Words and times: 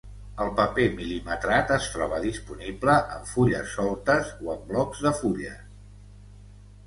El 0.43 0.47
paper 0.59 0.85
mil·limetrat 0.99 1.73
es 1.75 1.89
troba 1.95 2.21
disponible 2.23 2.95
en 3.17 3.29
fulles 3.33 3.75
soltes 3.79 4.31
o 4.45 4.49
en 4.55 4.63
blocs 4.71 5.03
de 5.09 5.11
fulles. 5.19 5.61